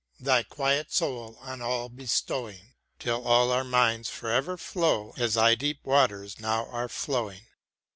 [0.19, 2.73] Thy quiet soul on all bestowing.
[2.97, 7.45] Till all our minds for ever flow As thy deep waters now are flowing.